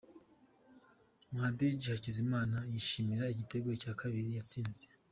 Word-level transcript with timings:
Muhadjili 1.31 1.83
Hakizimana 1.93 2.57
yishimira 2.71 3.25
igitego 3.33 3.67
cya 3.81 3.91
kabiri 3.99 4.29
yatsinze. 4.37 4.83